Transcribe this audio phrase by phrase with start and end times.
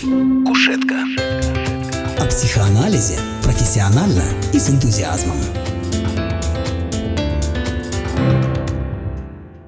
[0.00, 0.94] Кушетка.
[2.20, 4.22] О психоанализе профессионально
[4.54, 5.36] и с энтузиазмом.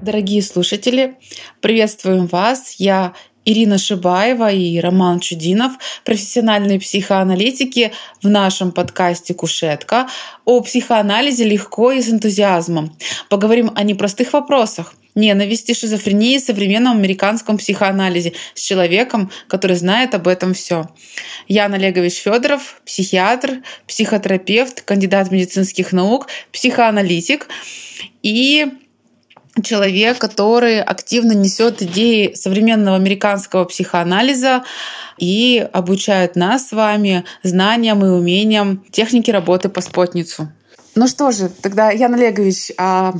[0.01, 1.15] Дорогие слушатели,
[1.59, 2.75] приветствуем вас.
[2.77, 3.13] Я
[3.43, 5.73] Ирина Шибаева и Роман Чудинов,
[6.05, 7.91] профессиональные психоаналитики
[8.23, 10.07] в нашем подкасте «Кушетка»
[10.45, 12.95] о психоанализе легко и с энтузиазмом.
[13.27, 20.53] Поговорим о непростых вопросах, ненависти, шизофрении, современном американском психоанализе с человеком, который знает об этом
[20.53, 20.89] все.
[21.47, 27.47] Ян Олегович Федоров, психиатр, психотерапевт, кандидат медицинских наук, психоаналитик
[28.23, 28.67] и
[29.63, 34.63] человек, который активно несет идеи современного американского психоанализа
[35.17, 40.51] и обучает нас с вами знаниям и умениям техники работы по спотницу.
[40.95, 43.13] Ну что же, тогда, Ян Олегович, а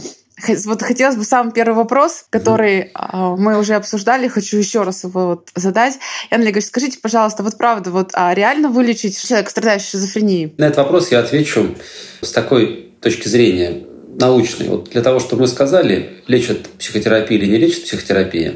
[0.66, 3.38] вот хотелось бы самый первый вопрос, который mm.
[3.38, 6.00] мы уже обсуждали, хочу еще раз его вот задать.
[6.30, 10.54] Ян Олегович, скажите, пожалуйста, вот правда, вот а реально вылечить человека, страдающего шизофренией?
[10.58, 11.76] На этот вопрос я отвечу
[12.22, 13.84] с такой точки зрения
[14.20, 14.68] научный.
[14.68, 18.56] Вот для того, чтобы мы сказали, лечат психотерапия или не лечат психотерапия,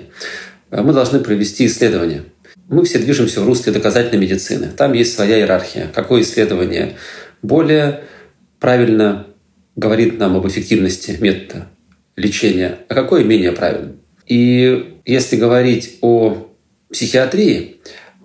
[0.71, 2.25] мы должны провести исследование.
[2.67, 4.69] Мы все движемся в русле доказательной медицины.
[4.75, 5.89] Там есть своя иерархия.
[5.93, 6.97] Какое исследование
[7.41, 8.03] более
[8.59, 9.27] правильно
[9.75, 11.67] говорит нам об эффективности метода
[12.15, 13.93] лечения, а какое менее правильно.
[14.27, 16.47] И если говорить о
[16.91, 17.77] психиатрии,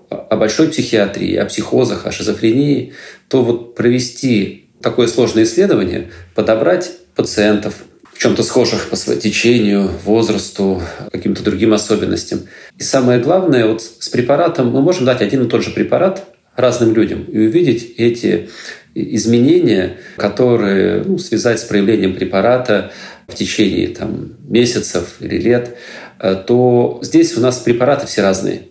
[0.08, 2.94] о большой психиатрии, о психозах, о шизофрении,
[3.28, 7.74] то вот провести такое сложное исследование, подобрать пациентов,
[8.14, 12.40] в чем-то схожих по своему течению, возрасту, каким-то другим особенностям.
[12.76, 16.94] И самое главное, вот с препаратом мы можем дать один и тот же препарат разным
[16.94, 18.50] людям и увидеть эти
[18.94, 22.92] изменения, которые ну, связать с проявлением препарата
[23.28, 25.76] в течение там, месяцев или лет,
[26.18, 28.62] э, то здесь у нас препараты все разные.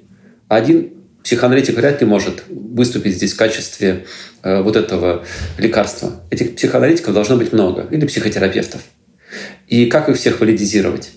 [0.47, 4.05] Один психоаналитик вряд ли может выступить здесь в качестве
[4.43, 5.25] э, вот этого
[5.57, 6.23] лекарства.
[6.29, 8.81] Этих психоаналитиков должно быть много, или психотерапевтов.
[9.67, 11.11] И как их всех валидизировать?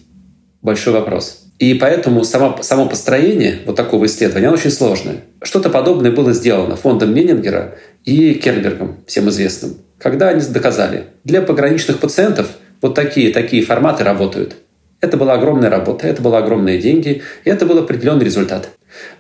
[0.61, 1.42] Большой вопрос.
[1.63, 5.19] И поэтому само, само построение вот такого исследования оно очень сложное.
[5.45, 9.77] Что-то подобное было сделано фондом Меннингера и Кернбергом, всем известным.
[9.97, 12.49] Когда они доказали, для пограничных пациентов
[12.81, 14.57] вот такие, такие форматы работают.
[15.01, 18.71] Это была огромная работа, это были огромные деньги, и это был определенный результат.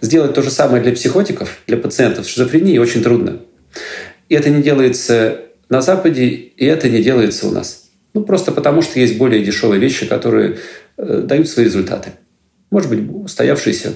[0.00, 3.36] Сделать то же самое для психотиков, для пациентов с шизофренией очень трудно.
[4.28, 7.84] И это не делается на Западе, и это не делается у нас.
[8.14, 10.58] Ну, просто потому, что есть более дешевые вещи, которые
[10.96, 12.10] э, дают свои результаты.
[12.72, 13.92] Может быть, устоявшиеся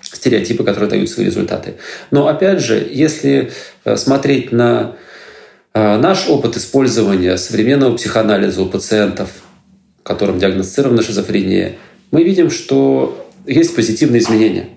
[0.00, 1.74] стереотипы, которые дают свои результаты.
[2.10, 3.52] Но опять же, если
[3.84, 4.96] э, смотреть на
[5.74, 9.28] э, наш опыт использования современного психоанализа у пациентов,
[10.02, 11.74] которым диагностирована шизофрения,
[12.10, 14.70] мы видим, что есть позитивные изменения.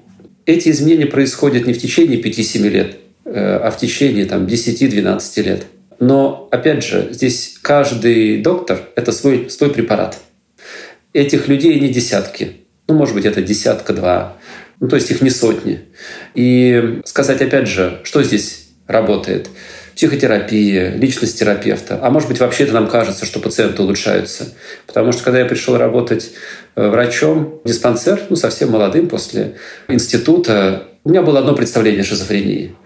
[0.46, 5.64] Эти изменения происходят не в течение 5-7 лет, э, а в течение там, 10-12 лет.
[6.02, 10.20] Но, опять же, здесь каждый доктор— это свой, свой препарат.
[11.14, 12.58] Этих людей не десятки.
[12.90, 14.38] Ну, может быть, это десятка-два.
[14.82, 15.86] Ну, то есть их не сотни.
[16.36, 19.50] И сказать, опять же, что здесь работает—
[20.00, 22.00] психотерапия, личность терапевта.
[22.02, 24.46] А может быть, вообще это нам кажется, что пациенты улучшаются.
[24.88, 26.32] Потому что когда я пришел работать
[26.78, 29.56] э, врачом в диспансер, ну, совсем молодым после
[29.90, 32.78] института, у меня было одно представление о шизофрении.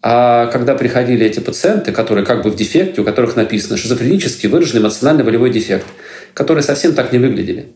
[0.00, 4.80] А когда приходили эти пациенты, которые как бы в дефекте, у которых написано шизофренический выраженный
[4.80, 5.86] эмоционально-волевой дефект,
[6.32, 7.66] которые совсем так не выглядели.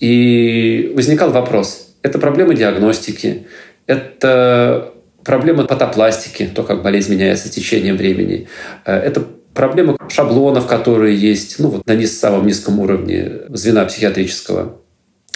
[0.00, 3.46] И возникал вопрос, это проблема диагностики,
[3.86, 4.94] это
[5.24, 8.46] Проблема патопластики, то, как болезнь меняется с течением времени.
[8.84, 9.24] Э, это
[9.54, 14.76] проблема шаблонов, которые есть ну, вот на низ, самом низком уровне звена психиатрического,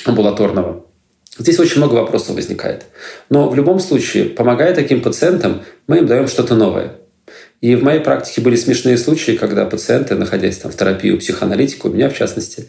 [0.04, 0.84] амбулаторного.
[1.38, 2.84] Здесь очень много вопросов возникает.
[3.30, 6.96] Но в любом случае, помогая таким пациентам, мы им даем что-то новое.
[7.60, 11.86] И в моей практике были смешные случаи, когда пациенты, находясь там в терапии у психоаналитика,
[11.86, 12.68] у меня в частности,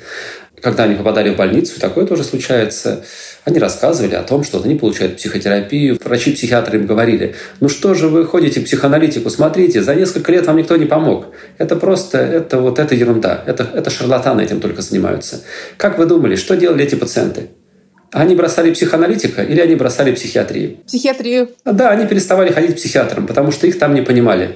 [0.63, 3.03] когда они попадали в больницу, такое тоже случается,
[3.45, 5.99] они рассказывали о том, что они получают психотерапию.
[6.03, 10.57] Врачи-психиатры им говорили, ну что же вы ходите к психоаналитику, смотрите, за несколько лет вам
[10.57, 11.27] никто не помог.
[11.59, 15.43] Это просто, это вот это ерунда, это, это шарлатаны этим только занимаются.
[15.77, 17.49] Как вы думали, что делали эти пациенты?
[18.11, 20.77] Они бросали психоаналитика или они бросали психиатрию?
[20.87, 21.49] Психиатрию.
[21.63, 24.55] Да, они переставали ходить к психиатрам, потому что их там не понимали.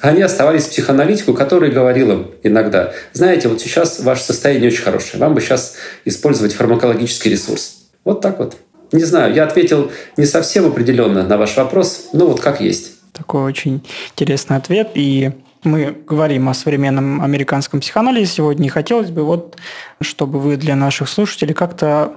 [0.00, 5.34] Они оставались психоаналитику, который говорил им иногда, знаете, вот сейчас ваше состояние очень хорошее, вам
[5.34, 5.74] бы сейчас
[6.04, 7.78] использовать фармакологический ресурс.
[8.04, 8.56] Вот так вот.
[8.92, 12.92] Не знаю, я ответил не совсем определенно на ваш вопрос, но вот как есть.
[13.12, 13.82] Такой очень
[14.12, 14.90] интересный ответ.
[14.94, 15.32] И
[15.64, 18.66] мы говорим о современном американском психоанализе сегодня.
[18.66, 19.56] И хотелось бы вот,
[20.00, 22.12] чтобы вы для наших слушателей как-то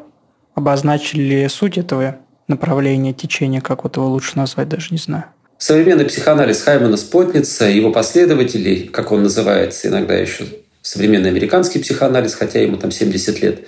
[0.53, 2.17] обозначили суть этого
[2.47, 5.25] направление, течение, как вот его лучше назвать, даже не знаю.
[5.59, 10.45] Современный психоанализ Хаймана Спотница, его последователей, как он называется иногда еще
[10.81, 13.59] современный американский психоанализ, хотя ему там 70 лет,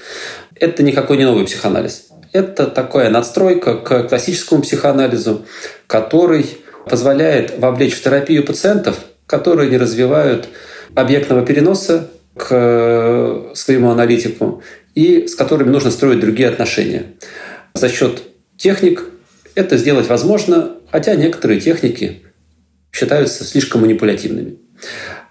[0.56, 2.08] это никакой не новый психоанализ.
[2.32, 5.46] Это такая надстройка к классическому психоанализу,
[5.88, 6.46] который
[6.90, 8.96] позволяет вовлечь в терапию пациентов,
[9.26, 10.48] которые не развивают
[10.96, 14.64] объектного переноса к своему аналитику
[14.96, 17.08] и с которыми нужно строить другие отношения.
[17.74, 18.22] За счет
[18.56, 19.04] техник
[19.56, 22.22] это сделать возможно, хотя некоторые техники
[22.92, 24.58] считаются слишком манипулятивными.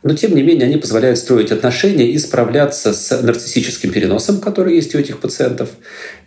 [0.02, 4.94] Но, тем не менее, они позволяют строить отношения и справляться с нарциссическим переносом, который есть
[4.94, 5.68] у этих пациентов,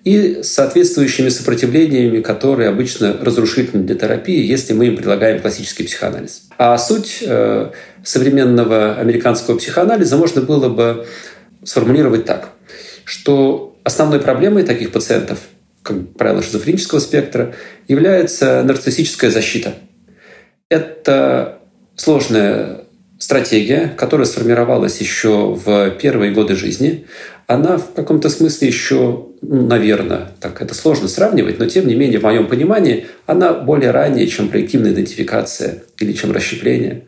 [0.03, 6.43] и с соответствующими сопротивлениями, которые обычно разрушительны для терапии, если мы им предлагаем классический психоанализ.
[6.59, 7.71] А суть э,
[8.03, 11.07] современного американского психоанализа можно было бы
[11.63, 12.49] сформулировать так,
[13.05, 15.39] что основной проблемой таких пациентов,
[15.83, 17.53] как правило, шизофренического спектра,
[17.87, 19.75] является нарциссическая защита.
[20.69, 21.59] Это
[21.95, 22.85] сложная
[23.19, 27.05] стратегия, которая сформировалась еще в первые годы жизни,
[27.47, 32.19] она в каком-то смысле еще, ну, наверное, так это сложно сравнивать, но тем не менее,
[32.19, 37.05] в моем понимании, она более ранняя, чем проективная идентификация или чем расщепление.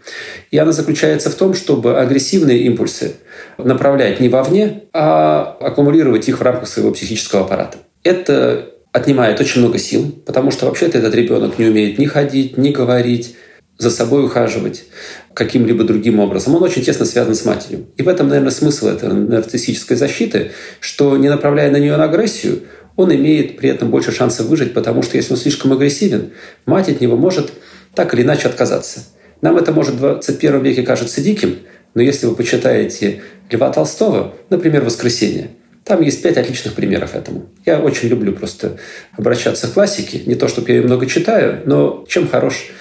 [0.52, 3.16] И она заключается в том, чтобы агрессивные импульсы
[3.58, 7.78] направлять не вовне, а аккумулировать их в рамках своего психического аппарата.
[8.06, 12.70] Это отнимает очень много сил, потому что вообще-то этот ребенок не умеет ни ходить, ни
[12.70, 13.36] говорить,
[13.78, 14.86] за собой ухаживать
[15.34, 17.88] каким-либо другим образом, он очень тесно связан с матерью.
[17.98, 22.62] И в этом, наверное, смысл этой нарциссической защиты, что не направляя на нее на агрессию,
[22.96, 26.32] он имеет при этом больше шансов выжить, потому что если он слишком агрессивен,
[26.66, 27.52] мать от него может
[27.94, 29.02] так или иначе отказаться.
[29.42, 31.58] Нам это может в 21 веке кажется диким,
[31.96, 35.50] но если вы почитаете Льва Толстого, например, «Воскресенье»,
[35.86, 37.46] там есть пять отличных примеров этому.
[37.64, 38.78] Я очень люблю просто
[39.16, 40.22] обращаться к классике.
[40.26, 42.72] Не то, чтобы я ее много читаю, но чем хорош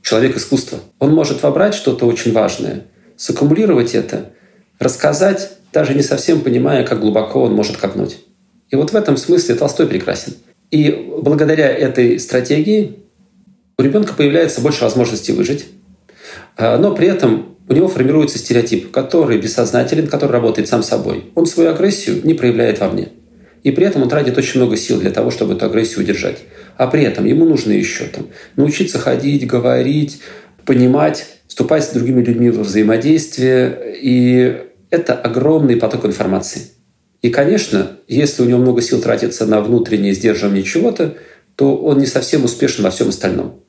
[0.00, 0.78] человек искусства.
[1.00, 2.84] Он может вобрать что-то очень важное,
[3.16, 4.30] саккумулировать это,
[4.78, 8.18] рассказать, даже не совсем понимая, как глубоко он может копнуть.
[8.70, 10.34] И вот в этом смысле Толстой прекрасен.
[10.70, 13.00] И благодаря этой стратегии
[13.76, 15.66] у ребенка появляется больше возможностей выжить,
[16.56, 21.32] а, но при этом у него формируется стереотип, который бессознателен, который работает сам собой.
[21.34, 23.08] Он свою агрессию не проявляет вовне.
[23.62, 26.38] И при этом он тратит очень много сил для того, чтобы эту агрессию удержать.
[26.76, 30.20] А при этом ему нужно еще там, научиться ходить, говорить,
[30.64, 33.96] понимать, вступать с другими людьми во взаимодействие.
[34.00, 34.58] И
[34.90, 36.62] это огромный поток информации.
[37.22, 41.16] И, конечно, если у него много сил тратится на внутреннее сдерживание чего-то,
[41.56, 43.62] то он не совсем успешен во всем остальном.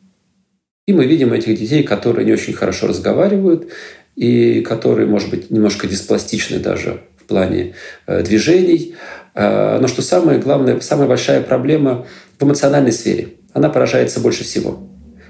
[0.88, 3.70] И мы видим этих детей, которые не очень хорошо разговаривают,
[4.16, 7.76] и которые, может быть, немножко диспластичны даже в плане
[8.08, 8.96] э, движений,
[9.38, 12.08] Э, но что самое главное, самая большая проблема
[12.40, 13.36] в эмоциональной сфере.
[13.54, 14.80] Она поражается больше всего.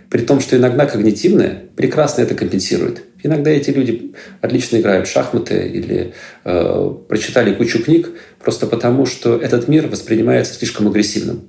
[0.09, 3.03] При том, что иногда когнитивное прекрасно это компенсирует.
[3.21, 6.13] Иногда эти люди отлично играют в шахматы или
[6.45, 11.41] э, прочитали кучу книг просто потому, что этот мир воспринимается слишком агрессивным.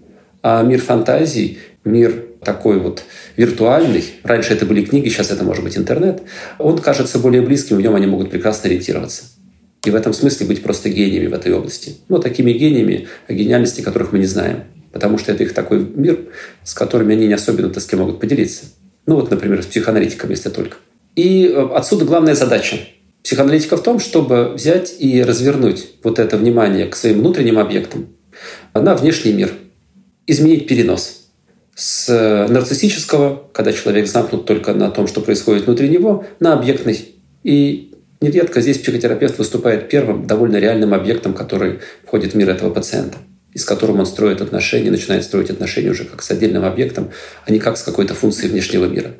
[0.42, 3.02] А мир фантазий, мир такой вот
[3.36, 6.22] виртуальный, раньше это были книги, сейчас это может быть интернет,
[6.58, 9.24] он кажется более близким, в нем они могут прекрасно ориентироваться.
[9.84, 11.96] И в этом смысле быть просто гениями в этой области.
[12.08, 16.28] Но такими гениями, о гениальности которых мы не знаем, потому что это их такой мир,
[16.64, 18.66] с которыми они не особенно-то с кем могут поделиться.
[19.06, 20.76] Ну вот, например, с психоаналитиком, если только.
[21.14, 22.78] И э, отсюда главная задача.
[23.22, 28.08] Психоаналитика в том, чтобы взять и развернуть вот это внимание к своим внутренним объектам
[28.74, 29.52] на внешний мир,
[30.26, 31.27] изменить перенос
[31.78, 37.14] с э, нарциссического, когда человек замкнут только на том, что происходит внутри него, на объектный.
[37.44, 37.88] И
[38.20, 43.18] Нередко здесь психотерапевт выступает первым довольно реальным объектом, который входит в мир этого пациента
[43.54, 47.10] и с которым он строит отношения, начинает строить отношения уже как с отдельным объектом,
[47.46, 49.12] а не как с какой-то функцией внешнего мира.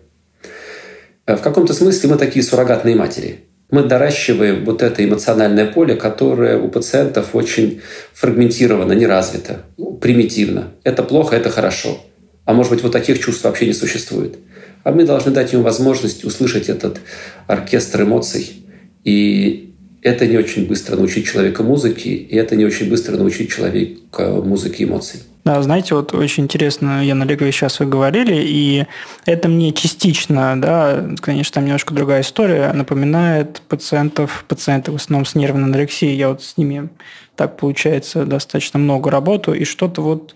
[1.26, 3.44] Э, в каком-то смысле мы такие суррогатные матери.
[3.70, 7.80] Мы доращиваем вот это эмоциональное поле, которое у пациентов очень
[8.14, 9.62] фрагментировано, не развито,
[10.00, 10.72] примитивно.
[10.82, 12.00] Это плохо, это хорошо.
[12.48, 14.38] А может быть, вот таких чувств вообще не существует.
[14.82, 16.98] А мы должны дать ему возможность услышать этот
[17.46, 18.64] оркестр эмоций,
[19.04, 24.30] и это не очень быстро научить человека музыке, и это не очень быстро научить человека
[24.42, 25.20] музыке эмоций.
[25.44, 28.86] Да, знаете, вот очень интересно, Яна Олегович, сейчас вы говорили, и
[29.26, 35.34] это мне частично, да, конечно, там немножко другая история, напоминает пациентов, пациентов в основном с
[35.34, 36.16] нервной анорексией.
[36.16, 36.88] Я вот с ними,
[37.36, 40.34] так получается, достаточно много работаю, и что-то вот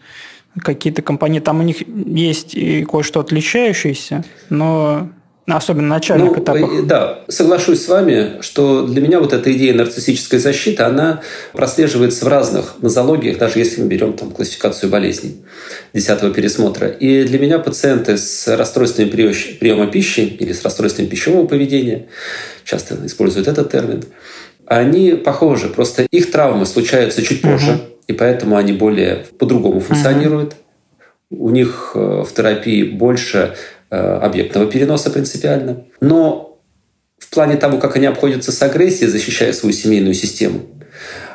[0.58, 5.08] какие-то компоненты, там у них есть и кое-что отличающееся, но
[5.46, 6.86] Особенно на начальных ну, этапах.
[6.86, 11.20] Да, соглашусь с вами, что для меня вот эта идея нарциссической защиты, она
[11.52, 15.44] прослеживается в разных нозологиях, даже если мы берем там классификацию болезней
[15.92, 16.86] десятого пересмотра.
[16.86, 22.06] И для меня пациенты с расстройствами приема пищи или с расстройствами пищевого поведения,
[22.64, 24.04] часто используют этот термин,
[24.66, 27.80] они похожи, просто их травмы случаются чуть позже.
[28.06, 30.52] И поэтому они более по-другому функционируют.
[30.52, 31.36] Uh-huh.
[31.38, 33.54] У них э, в терапии больше
[33.94, 35.84] Э, объектного переноса принципиально.
[36.00, 36.58] Но
[37.18, 40.62] в плане того, как они обходятся с агрессией, защищая свою семейную систему,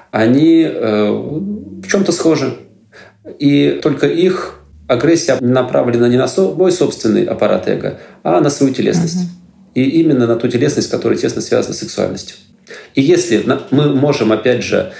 [0.09, 2.57] они э, в чем-то схожи.
[3.37, 9.19] И только их агрессия направлена не на свой собственный аппарат эго, а на свою телесность.
[9.19, 9.75] Uh-huh.
[9.75, 12.37] И именно на ту телесность, которая тесно связана с сексуальностью.
[12.95, 14.93] И если мы можем, опять же,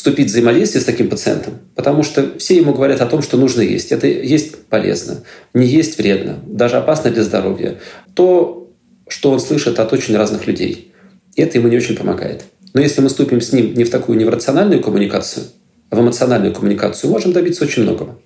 [0.00, 3.60] вступить в взаимодействие с таким пациентом, потому что все ему говорят о том, что нужно
[3.60, 3.92] есть.
[3.92, 7.78] Это есть полезно, не есть вредно, даже опасно для здоровья.
[8.14, 8.70] То,
[9.08, 10.94] что он слышит от очень разных людей,
[11.36, 12.44] это ему не очень помогает.
[12.72, 15.44] Но если мы вступим с ним не в такую неврациональную коммуникацию,
[15.90, 18.18] а в эмоциональную коммуникацию, можем добиться очень многого.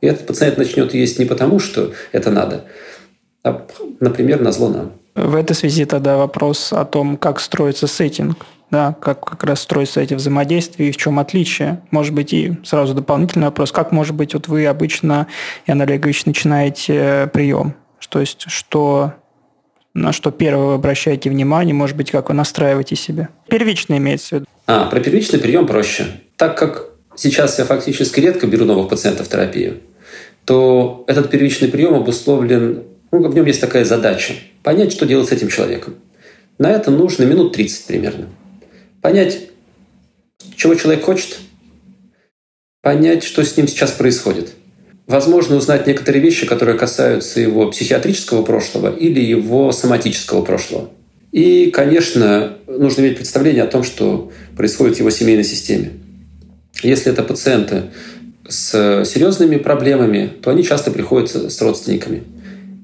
[0.00, 2.64] И этот пациент начнет есть не потому, что это надо,
[3.44, 3.64] а,
[4.00, 4.92] например, на зло нам.
[5.14, 10.00] В этой связи тогда вопрос о том, как строится сеттинг да, как как раз строятся
[10.00, 11.80] эти взаимодействия и в чем отличие.
[11.90, 15.26] Может быть, и сразу дополнительный вопрос, как, может быть, вот вы обычно,
[15.66, 17.74] Ян Олегович, начинаете прием?
[18.08, 19.14] То есть, что
[19.94, 23.28] на что первое вы обращаете внимание, может быть, как вы настраиваете себя?
[23.48, 24.46] Первично имеется в виду.
[24.66, 26.06] А, про первичный прием проще.
[26.36, 29.80] Так как сейчас я фактически редко беру новых пациентов в терапию,
[30.44, 35.32] то этот первичный прием обусловлен, ну, в нем есть такая задача– понять, что делать с
[35.32, 35.94] этим человеком.
[36.58, 38.26] На это нужно минут 30 примерно
[39.04, 39.50] понять,
[40.56, 41.36] чего человек хочет,
[42.80, 44.54] понять, что с ним сейчас происходит.
[45.06, 50.88] Возможно, узнать некоторые вещи, которые касаются его психиатрического прошлого или его соматического прошлого.
[51.32, 55.90] И, конечно, нужно иметь представление о том, что происходит в его семейной системе.
[56.82, 57.90] Если это пациенты
[58.48, 62.22] с серьезными проблемами, то они часто приходят с родственниками.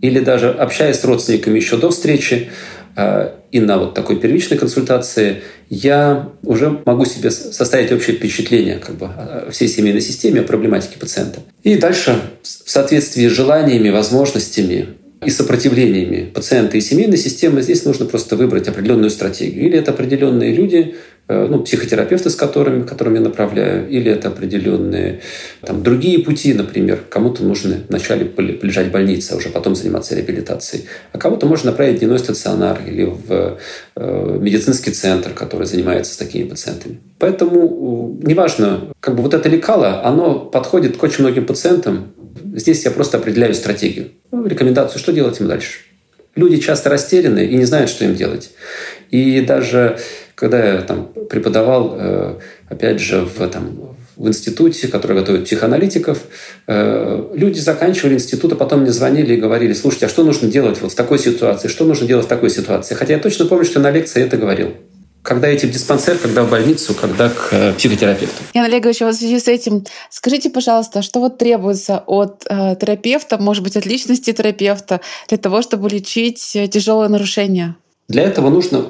[0.02, 2.50] Или даже общаясь с родственниками еще до встречи,
[2.96, 9.06] и на вот такой первичной консультации я уже могу себе составить общее впечатление как бы,
[9.06, 11.40] о всей семейной системе, о проблематике пациента.
[11.62, 14.88] И дальше в соответствии с желаниями, возможностями
[15.24, 19.66] и сопротивлениями пациента и семейной системы здесь нужно просто выбрать определенную стратегию.
[19.66, 20.94] Или это определенные люди,
[21.30, 25.20] ну, психотерапевты, с которыми, которыми я направляю, или это определенные
[25.62, 30.86] там, другие пути, например, кому-то нужно вначале полежать в больнице, а уже потом заниматься реабилитацией,
[31.12, 33.58] а кого-то можно направить в дневной стационар или в
[33.96, 36.98] э, медицинский центр, который занимается с такими пациентами.
[37.18, 42.12] Поэтому э, неважно, как бы вот это лекало, оно подходит к очень многим пациентам.
[42.54, 45.80] Здесь я просто определяю стратегию, ну, рекомендацию, что делать им дальше.
[46.36, 48.52] Люди часто растеряны и не знают, что им делать.
[49.10, 49.98] И даже
[50.40, 52.34] когда я там преподавал, э,
[52.70, 56.18] опять же, в, там, в институте, который готовит психоаналитиков,
[56.66, 60.80] э, люди заканчивали институт, а потом мне звонили и говорили, слушайте, а что нужно делать
[60.80, 62.94] вот в такой ситуации, что нужно делать в такой ситуации?
[62.94, 64.70] Хотя я точно помню, что на лекции это говорил
[65.22, 68.42] когда идти в диспансер, когда в больницу, когда к э, психотерапевту.
[68.54, 73.36] Ян Олегович, вот в связи с этим скажите, пожалуйста, что вот требуется от э, терапевта,
[73.36, 77.76] может быть, от личности терапевта, для того, чтобы лечить тяжелые нарушения?
[78.08, 78.86] Для этого нужно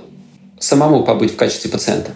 [0.60, 2.12] самому побыть в качестве пациента.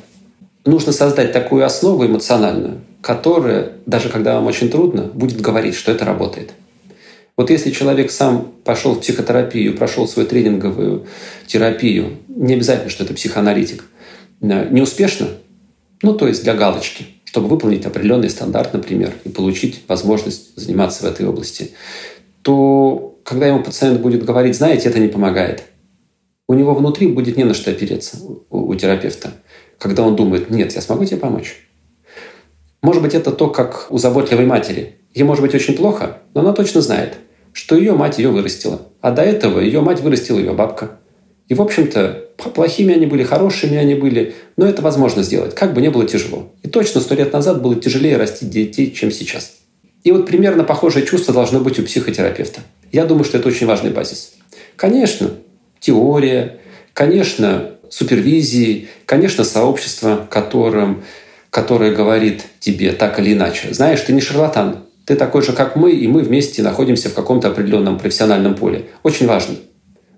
[0.64, 6.04] Нужно создать такую основу эмоциональную, которая, даже когда вам очень трудно, будет говорить, что это
[6.04, 6.52] работает.
[7.36, 11.06] Вот если человек сам пошел в психотерапию, прошел свою тренинговую
[11.46, 13.84] терапию, не обязательно, что это психоаналитик,
[14.40, 15.28] э, неуспешно,
[16.02, 21.06] ну то есть для галочки, чтобы выполнить определенный стандарт, например, и получить возможность заниматься в
[21.06, 21.72] этой области,
[22.42, 25.64] то когда ему пациент будет говорить, знаете, это не помогает–
[26.48, 29.32] у него внутри будет не на что опереться у, у терапевта,
[29.78, 31.56] когда он думает, нет, я смогу тебе помочь.
[32.82, 34.96] Может быть, это то, как у заботливой матери.
[35.14, 37.14] Ей может быть очень плохо, но она точно знает,
[37.52, 38.82] что ее мать ее вырастила.
[39.00, 40.98] А до этого ее мать вырастила ее бабка.
[41.48, 45.80] И, в общем-то, плохими они были, хорошими они были, но это возможно сделать, как бы
[45.80, 46.52] не было тяжело.
[46.62, 49.54] И точно сто лет назад было тяжелее растить детей, чем сейчас.
[50.02, 52.60] И вот примерно похожее чувство должно быть у психотерапевта.
[52.92, 54.34] Я думаю, что это очень важный базис.
[54.76, 55.30] Конечно,
[55.84, 56.60] теория,
[56.94, 61.04] конечно, супервизии, конечно, сообщество, которым,
[61.50, 63.74] которое говорит тебе так или иначе.
[63.74, 67.48] Знаешь, ты не шарлатан, ты такой же, как мы, и мы вместе находимся в каком-то
[67.48, 68.86] определенном профессиональном поле.
[69.02, 69.56] Очень важно.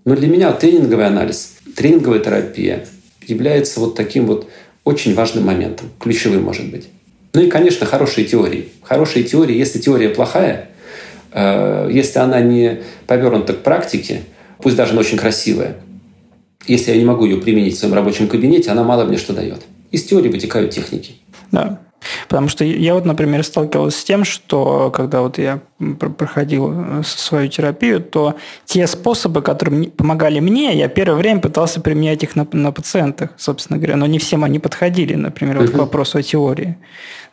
[0.05, 2.87] Но для меня тренинговый анализ, тренинговая терапия
[3.27, 4.49] является вот таким вот
[4.85, 6.87] очень важным моментом, ключевым, может быть.
[7.35, 8.69] Ну и, конечно, хорошие теории.
[8.85, 10.69] Хорошие теории, если теория плохая,
[11.33, 14.23] э, если она не повернута к практике–
[14.59, 15.77] пусть даже она очень красивая.
[16.67, 19.63] Если я не могу ее применить в своем рабочем кабинете, она мало мне что дает.
[19.93, 21.17] Из теории вытекают техники.
[21.53, 21.81] Да.
[22.29, 25.61] Потому что я вот, например, сталкивался с тем, что когда вот я
[25.99, 32.23] проходил э, свою терапию, то те способы, которые помогали мне, я первое время пытался применять
[32.23, 36.19] их на, на пациентах, собственно говоря, но не всем они подходили, например, вот к вопросу
[36.19, 36.77] о теории.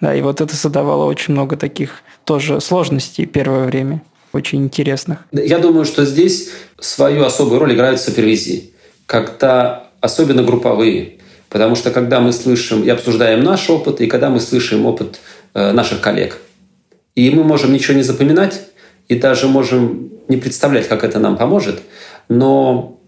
[0.01, 4.01] Да, и вот это создавало очень много таких тоже сложностей первое время,
[4.34, 5.20] очень интересных.
[5.32, 6.50] Я думаю, что здесь
[6.80, 8.74] свою особую роль играют супервизии,
[9.06, 11.20] когда особенно групповые,
[11.54, 15.20] Потому что когда мы слышим и обсуждаем наш опыт, и когда мы слышим опыт
[15.54, 16.40] э, наших коллег,
[17.13, 18.62] и мы можем ничего не запоминать,
[19.08, 21.84] и даже можем не представлять, как это нам поможет,
[22.28, 23.00] но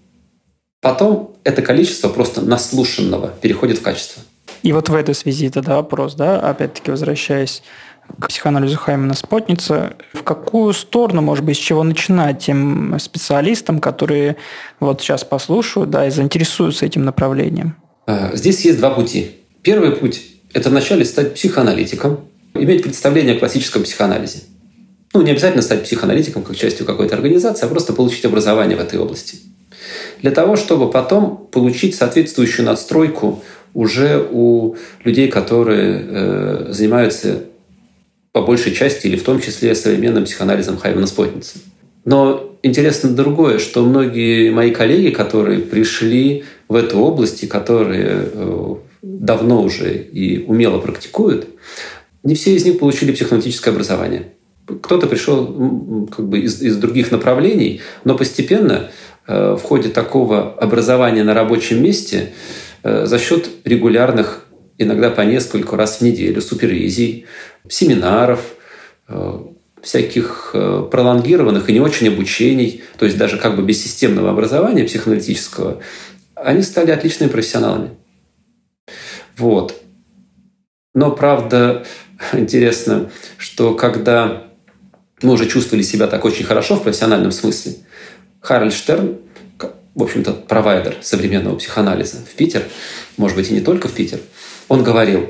[0.80, 4.22] потом это количество просто наслушанного переходит в качество.
[4.62, 7.64] И вот в этой связи тогда вопрос, да, опять-таки возвращаясь
[8.20, 14.38] к психоанализу Хаймана Спотница, в какую сторону, может быть, с чего начинать тем специалистам, которые
[14.80, 17.76] вот сейчас послушают, да, и заинтересуются этим направлением?
[18.08, 19.38] А, здесь есть два пути.
[19.62, 20.22] Первый путь–
[20.54, 22.22] это вначале стать психоаналитиком,
[22.54, 24.40] иметь представление о классическом психоанализе.
[25.14, 29.00] Ну, не обязательно стать психоаналитиком как частью какой-то организации, а просто получить образование в этой
[29.00, 29.38] области.
[30.22, 33.44] Для того, чтобы потом получить соответствующую надстройку
[33.74, 37.44] уже у людей, которые э, занимаются
[38.36, 41.60] по большей части или в том числе современным психоанализом Хайвана Спотницы.
[42.04, 49.64] Но интересно другое, что многие мои коллеги, которые пришли в эту область, которые э, давно
[49.64, 51.48] уже и умело практикуют,
[52.24, 54.34] не все из них получили психоаналитическое образование.
[54.82, 58.90] Кто-то пришел как бы из, из других направлений, но постепенно
[59.28, 62.34] э, в ходе такого образования на рабочем месте
[62.84, 64.45] э, за счет регулярных,
[64.78, 67.26] иногда по несколько раз в неделю, супервизий,
[67.68, 68.42] семинаров,
[69.86, 74.84] всяких э, пролонгированных и не очень обучений, то есть даже как бы без системного образования
[74.84, 75.80] психоаналитического,
[76.34, 77.92] они стали отличными профессионалами.
[79.38, 79.80] Вот.
[80.96, 81.86] Но, правда,
[82.34, 84.48] интересно, что когда
[85.22, 87.76] мы уже чувствовали себя так очень хорошо в профессиональном смысле,
[88.42, 89.20] Харальд Штерн,
[89.94, 92.64] в общем-то, провайдер современного психоанализа в Питер,
[93.18, 94.20] может быть, и не только в Питер,
[94.68, 95.30] он говорил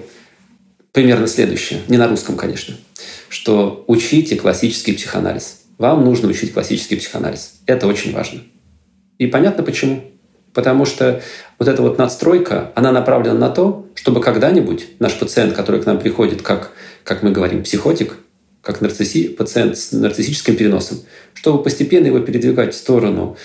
[0.91, 2.75] примерно следующее, не на русском, конечно–
[3.29, 5.61] что учите классический психоанализ.
[5.77, 7.55] Вам нужно учить классический психоанализ.
[7.65, 8.41] Это очень важно.
[9.17, 10.03] И понятно почему.
[10.53, 11.21] Потому что
[11.59, 15.99] вот эта вот надстройка, она направлена на то, чтобы когда-нибудь наш пациент, который к нам
[15.99, 16.71] приходит как,
[17.03, 18.15] как мы говорим, психотик,
[18.61, 20.99] как нарцисси, пациент с нарциссическим переносом,
[21.33, 23.35] чтобы постепенно его передвигать в сторону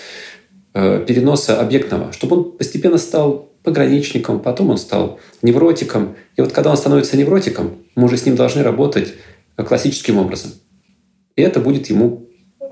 [0.73, 6.15] э, переноса объектного, чтобы он постепенно стал пограничником, потом он стал невротиком.
[6.35, 9.13] И вот когда он становится невротиком, мы уже с ним должны работать
[9.55, 10.51] классическим образом.
[11.35, 12.27] И это будет ему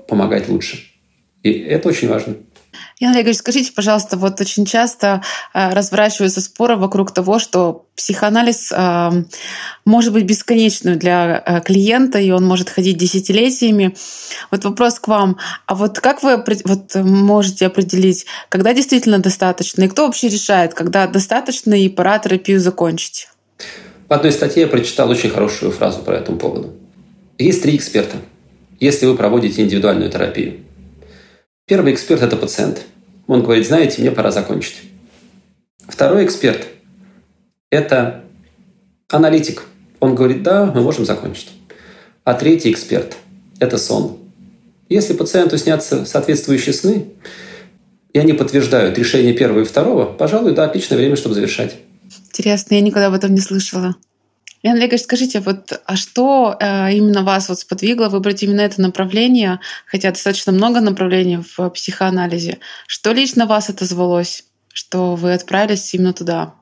[0.08, 0.78] помогать лучше.
[1.42, 2.34] И это очень важно.
[2.98, 5.22] Ян Олегович, скажите, пожалуйста, вот очень часто
[5.54, 9.10] э, разворачиваются споры вокруг того, что психоанализ э,
[9.84, 13.96] может быть бесконечным для э, клиента, и он может ходить десятилетиями.
[14.50, 15.38] Вот вопрос к вам.
[15.66, 21.06] А вот как вы вот, можете определить, когда действительно достаточно, и кто вообще решает, когда
[21.06, 23.28] достаточно и пора терапию закончить?
[24.08, 26.74] В одной статье я прочитал очень хорошую фразу по этому поводу.
[27.38, 28.16] Есть три эксперта,
[28.80, 30.60] если вы проводите индивидуальную терапию.
[31.70, 32.84] Первый эксперт– это пациент.
[33.28, 34.80] Он говорит, знаете, мне пора закончить.
[35.86, 36.66] Второй эксперт–
[37.70, 38.24] это
[39.08, 39.62] аналитик.
[40.00, 41.52] Он говорит, да, мы можем закончить.
[42.24, 43.16] А третий эксперт–
[43.60, 44.18] это сон.
[44.88, 47.06] Если пациенту снятся соответствующие сны,
[48.12, 51.76] и они подтверждают решение первого и второго, пожалуй, да, отличное время, чтобы завершать.
[52.30, 53.94] Интересно, я никогда об этом не слышала.
[54.62, 59.58] Ян Олегович, скажите, вот, а что э, именно вас вот сподвигло выбрать именно это направление,
[59.86, 62.58] хотя достаточно много направлений в психоанализе?
[62.86, 66.54] Что лично вас отозвалось, что вы отправились именно туда?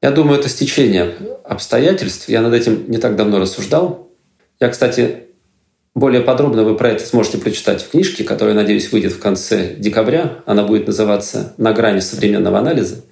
[0.00, 2.30] Я думаю, это стечение обстоятельств.
[2.30, 4.10] Я над этим не так давно рассуждал.
[4.58, 5.24] Я, кстати,
[5.94, 10.38] более подробно вы про это сможете прочитать в книжке, которая, надеюсь, выйдет в конце декабря.
[10.46, 13.04] Она будет называться «На грани современного анализа».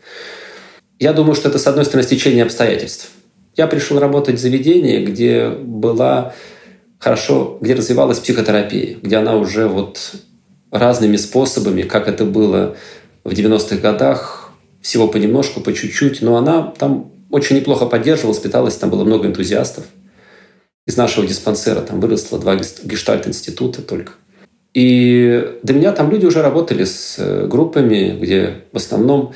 [0.98, 3.10] Я думаю, что это, с одной стороны, стечение обстоятельств–
[3.56, 6.34] я пришел работать в заведение, где была
[6.98, 10.14] хорошо, где развивалась психотерапия, где она уже вот
[10.70, 12.76] разными способами, как это было
[13.24, 18.90] в 90-х годах, всего понемножку, по чуть-чуть, но она там очень неплохо поддерживалась, питалась, там
[18.90, 19.84] было много энтузиастов.
[20.86, 24.12] Из нашего диспансера там выросло два гештальт-института только.
[24.74, 29.34] И до меня там люди уже работали с э, группами, где в основном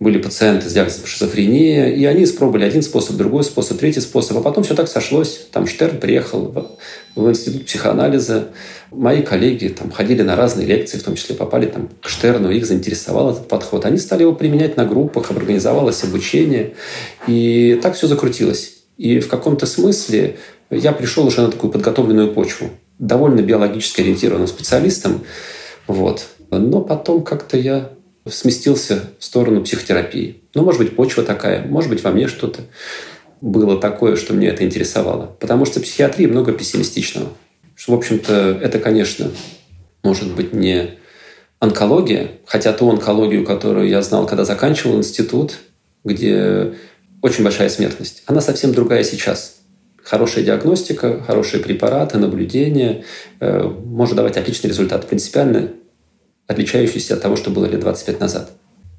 [0.00, 4.42] были пациенты с диагнозом шизофрения, и они испробовали один способ, другой способ, третий способ, а
[4.42, 5.46] потом все так сошлось.
[5.50, 6.52] Там Штерн приехал
[7.16, 8.48] в, в институт психоанализа.
[8.92, 12.64] Мои коллеги там ходили на разные лекции, в том числе попали там к Штерну, их
[12.64, 13.84] заинтересовал этот подход.
[13.86, 16.74] Они стали его применять на группах, организовалось обучение.
[17.26, 18.74] И так все закрутилось.
[18.98, 20.36] И в каком-то смысле
[20.70, 22.70] я пришел уже на такую подготовленную почву.
[23.00, 25.22] Довольно биологически ориентированным специалистом.
[25.88, 26.26] Вот.
[26.50, 27.90] Но потом как-то я
[28.30, 30.42] сместился в сторону психотерапии.
[30.54, 32.62] Ну, может быть, почва такая, может быть, во мне что-то
[33.40, 35.36] было такое, что мне это интересовало.
[35.38, 37.28] Потому что в психиатрии много пессимистичного.
[37.74, 39.30] Что, в общем-то, это, конечно,
[40.02, 40.98] может быть не
[41.60, 45.58] онкология, хотя ту онкологию, которую я знал, когда заканчивал институт,
[46.04, 46.74] где
[47.22, 49.56] очень большая смертность, она совсем другая сейчас.
[50.02, 53.04] Хорошая диагностика, хорошие препараты, наблюдение
[53.40, 55.06] э, может давать отличный результат.
[55.06, 55.72] Принципиально
[56.48, 58.50] отличающийся от того, что было лет 25 назад.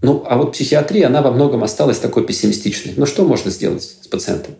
[0.01, 2.93] Ну, а вот психиатрия, она во многом осталась такой пессимистичной.
[2.95, 4.55] Ну, что можно сделать с пациентом?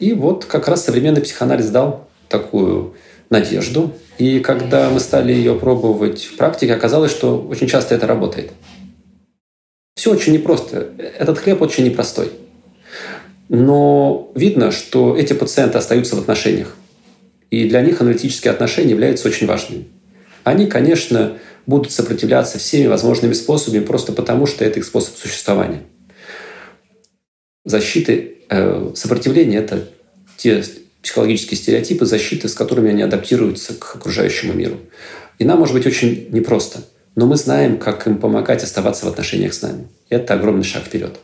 [0.00, 2.94] И вот как раз современный психоанализ дал такую
[3.28, 3.92] надежду.
[4.18, 8.50] И когда мы стали ее пробовать в практике, оказалось, что очень часто это работает.
[9.94, 10.88] Все очень непросто.
[11.18, 12.32] Этот хлеб очень непростой.
[13.48, 16.74] Но видно, что эти пациенты остаются в отношениях.
[17.50, 19.88] И для них аналитические отношения являются очень важными.
[20.44, 21.38] Они, конечно,
[21.70, 25.82] будут сопротивляться всеми возможными способами, просто потому что это их способ существования.
[27.64, 29.88] Защиты, э, сопротивление– это
[30.36, 30.62] те
[31.02, 34.76] психологические стереотипы защиты, с которыми они адаптируются к окружающему миру.
[35.38, 36.80] И нам может быть очень непросто,
[37.14, 39.88] но мы знаем, как им помогать оставаться в отношениях с нами.
[40.10, 41.18] И это огромный шаг вперед.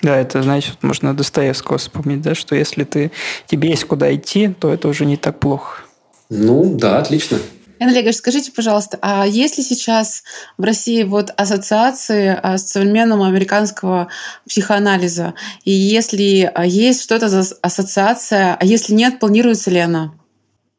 [0.00, 3.10] Да, это значит, можно Достоевского вспомнить, да, что если ты,
[3.46, 5.82] тебе есть куда идти, то это уже не так плохо.
[6.30, 7.38] Ну, да, отлично.
[7.80, 10.24] Яна Олегович, скажите, пожалуйста, а есть ли сейчас
[10.56, 14.08] в России вот ассоциации а, современного американского
[14.48, 15.34] психоанализа?
[15.64, 20.12] И если а, есть что-то за ассоциация, а если нет, планируется ли она?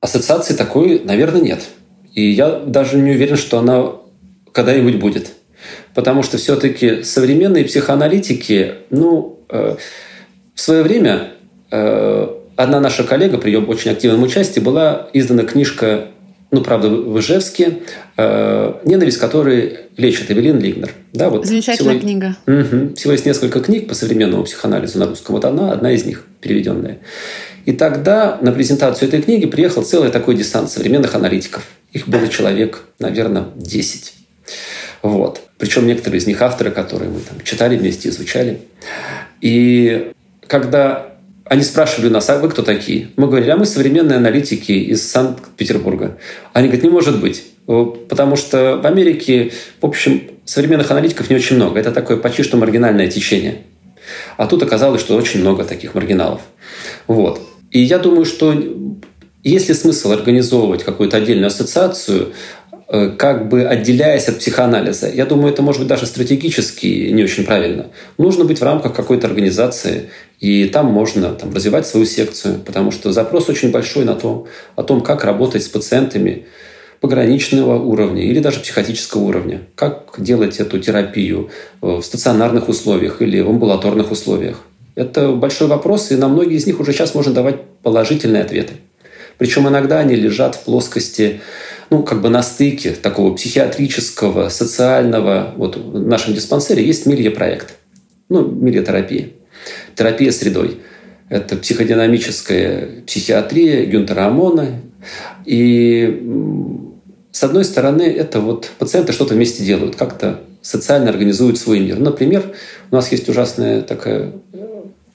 [0.01, 1.63] Ассоциации такой, наверное, нет.
[2.13, 3.93] И я даже не уверен, что она
[4.51, 5.31] когда-нибудь будет.
[5.93, 9.77] Потому что все-таки современные психоаналитики, ну, э,
[10.53, 11.31] в свое время
[11.71, 16.09] э, одна наша коллега при ее очень активном участии была издана книжка
[16.51, 17.79] ну, правда, в Ижевске,
[18.17, 20.91] э, «Ненависть, который лечит» Эвелин Лигнер.
[21.13, 22.35] Да, вот Замечательная всего, книга.
[22.47, 25.35] Угу, всего есть несколько книг по современному психоанализу на русском.
[25.35, 26.99] Вот она, одна из них, переведенная.
[27.65, 31.67] И тогда на презентацию этой книги приехал целый такой десант современных аналитиков.
[31.91, 34.13] Их было человек, наверное, 10.
[35.03, 35.41] Вот.
[35.59, 38.61] Причем некоторые из них авторы, которые мы там читали вместе, изучали.
[39.41, 40.11] И
[40.47, 41.08] когда
[41.49, 43.09] они спрашивали нас, а вы кто такие?
[43.17, 46.17] Мы говорили, а мы современные аналитики из Санкт-Петербурга.
[46.53, 47.43] Они говорят, не может быть.
[47.65, 51.79] Потому что в Америке, в общем, современных аналитиков не очень много.
[51.79, 53.63] Это такое почти что маргинальное течение.
[54.37, 56.41] А тут оказалось, что очень много таких маргиналов.
[57.07, 57.41] Вот.
[57.71, 58.53] И я думаю, что
[59.43, 62.58] есть ли смысл организовывать какую-то отдельную ассоциацию, Э,
[62.89, 65.09] как бы отделяясь от психоанализа.
[65.09, 67.87] Я думаю, это может быть даже стратегически не очень правильно.
[68.17, 73.11] Нужно быть в рамках какой-то организации, и там можно там, развивать свою секцию, потому что
[73.11, 76.47] запрос очень большой на то, о том, как работать с пациентами
[76.99, 79.61] пограничного уровня или даже психотического уровня.
[79.75, 84.61] Как делать эту терапию в стационарных условиях или в амбулаторных условиях.
[84.95, 88.73] Это большой вопрос, и на многие из них уже сейчас можно давать положительные ответы.
[89.39, 91.41] Причем иногда они лежат в плоскости
[91.89, 97.75] ну, как бы на стыке такого психиатрического, социального, вот в нашем диспансере есть милья-проект,
[98.29, 99.29] ну, милья-терапия,
[99.95, 100.81] терапия средой.
[101.29, 104.81] Это психодинамическая психиатрия Гюнтера Амона.
[105.45, 106.21] И
[107.31, 111.99] с одной стороны, это вот пациенты что-то вместе делают, как-то социально организуют свой мир.
[111.99, 112.43] Например,
[112.91, 114.33] у нас есть ужасная такая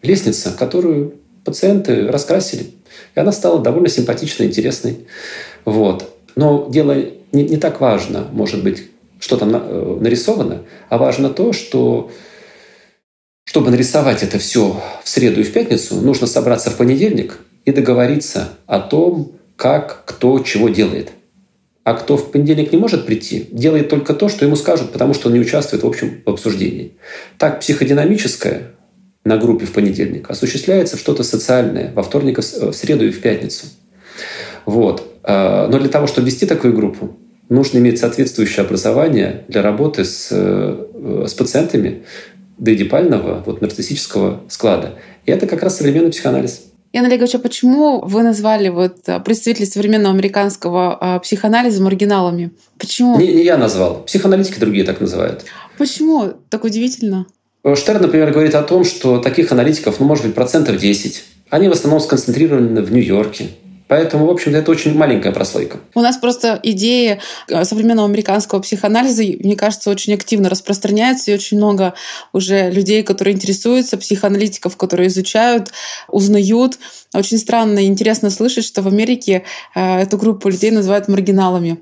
[0.03, 2.71] лестница, которую пациенты раскрасили.
[3.15, 5.07] И она стала довольно симпатичной, интересной.
[5.65, 6.17] Вот.
[6.37, 6.97] Но дело
[7.33, 8.85] не, не так важно, может быть,
[9.21, 12.11] что там э, нарисовано, а важно то, что
[13.45, 18.51] чтобы нарисовать это все в среду и в пятницу, нужно собраться в понедельник и договориться
[18.67, 21.11] о том, как, кто, чего делает.
[21.85, 25.29] А кто в понедельник не может прийти, делает только то, что ему скажут, потому что
[25.29, 26.97] он не участвует в общем обсуждении.
[27.39, 28.73] Так психодинамическое
[29.25, 33.67] на группе в понедельник осуществляется что-то социальное во вторник, в среду и в пятницу.
[34.67, 35.19] Вот.
[35.23, 37.17] А, но для того, чтобы вести такую группу,
[37.49, 42.05] нужно иметь соответствующее образование для работы с, э, с пациентами
[42.59, 44.95] доидипального, вот, нарциссического склада.
[45.27, 46.63] И это как раз современный психоанализ.
[46.93, 52.53] Яна Олегович, а почему вы назвали вот э, представителей современного американского а, психоанализа маргиналами?
[52.79, 53.19] Почему?
[53.19, 54.05] Не, не я назвал.
[54.05, 55.45] Психоаналитики другие так называют.
[55.77, 56.35] Почему?
[56.51, 57.27] Так удивительно.
[57.65, 61.25] Штерн, например, говорит о том, что таких аналитиков, ну, может быть, процентов 10.
[61.51, 63.49] Они в основном сконцентрированы в Нью-Йорке,
[63.87, 65.79] Поэтому, в общем-то, это очень маленькая прослойка.
[65.95, 71.59] У нас просто идеи э, современного американского психоанализа, мне кажется, очень активно распространяются, и очень
[71.59, 71.93] много
[72.33, 75.71] уже людей, которые интересуются, психоаналитиков, которые изучают,
[76.09, 76.79] узнают.
[77.13, 81.79] Очень странно и интересно слышать, что в Америке э, эту группу людей называют маргиналами.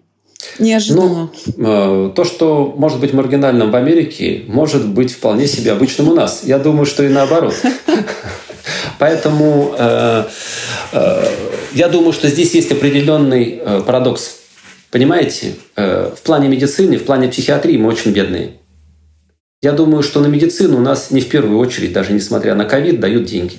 [0.58, 1.30] Неожиданно.
[1.56, 6.14] Ну, э, то, что может быть маргинальным в Америке, может быть вполне себе обычным у
[6.14, 6.42] нас.
[6.44, 7.54] Я думаю, что и наоборот.
[8.98, 10.24] Поэтому э,
[10.92, 11.24] э,
[11.74, 14.38] я думаю, что здесь есть определенный парадокс.
[14.90, 18.58] Понимаете, в плане медицины, в плане психиатрии мы очень бедные.
[19.62, 23.00] Я думаю, что на медицину у нас не в первую очередь, даже несмотря на ковид,
[23.00, 23.56] дают деньги.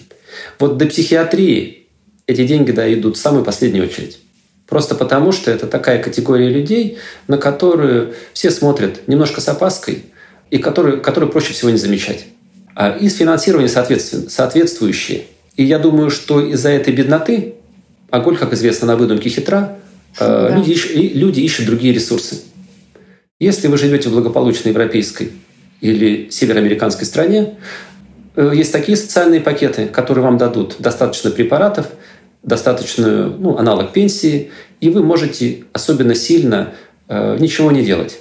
[0.60, 1.88] Вот до психиатрии
[2.28, 4.20] эти деньги дойдут в самую последнюю очередь.
[4.68, 6.98] Просто потому, что это такая категория людей,
[7.28, 10.06] на которую все смотрят немножко с опаской
[10.50, 12.26] и которые, которые проще всего не замечать.
[12.76, 15.24] А, и финансирование соответствующее.
[15.56, 17.56] И я думаю, что из-за этой бедноты,
[18.10, 19.78] а голь, как известно, на выдумке хитра,
[20.20, 20.56] э, да.
[20.56, 22.42] люди, ищут, люди ищут другие ресурсы.
[23.40, 25.32] Если вы живете в благополучной европейской
[25.82, 27.56] или североамериканской стране,
[28.36, 31.88] э, есть такие социальные пакеты, которые вам дадут достаточно препаратов,
[32.44, 34.52] достаточную ну, аналог пенсии,
[34.82, 36.74] и вы можете особенно сильно
[37.08, 38.20] э, ничего не делать.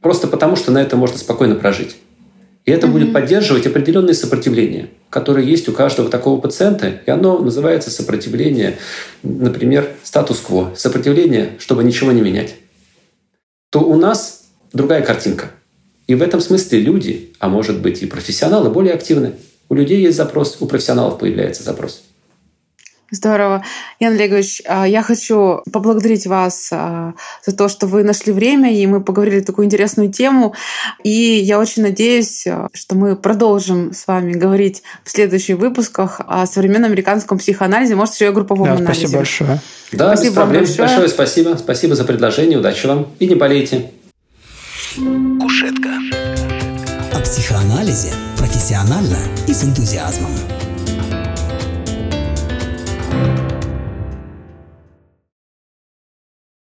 [0.00, 1.96] Просто потому, что на это можно спокойно прожить.
[2.64, 2.90] И это mm-hmm.
[2.90, 8.78] будет поддерживать определенные сопротивления, которые есть у каждого такого пациента, и оно называется сопротивление,
[9.22, 12.54] например, статус-кво, сопротивление, чтобы ничего не менять.
[13.70, 15.50] То у нас другая картинка.
[16.06, 19.32] И в этом смысле люди, а может быть и профессионалы, более активны.
[19.68, 22.02] У людей есть запрос, у профессионалов появляется запрос.
[23.10, 23.64] Здорово.
[23.98, 28.86] Ян Олегович, а, я хочу поблагодарить вас а, за то, что вы нашли время, и
[28.86, 30.54] мы поговорили такую интересную тему.
[31.02, 36.46] И я очень надеюсь, а, что мы продолжим с вами говорить в следующих выпусках о
[36.46, 39.00] современном американском психоанализе, может, еще и о групповом да, анализе.
[39.00, 39.60] Спасибо большое.
[39.92, 40.62] Да, спасибо без проблем.
[40.62, 40.88] Большое.
[40.88, 41.56] большое спасибо.
[41.58, 42.58] Спасибо за предложение.
[42.58, 43.08] Удачи вам.
[43.18, 43.90] И не болейте.
[45.40, 45.90] Кушетка.
[47.12, 49.18] О психоанализе профессионально
[49.48, 50.30] и с энтузиазмом.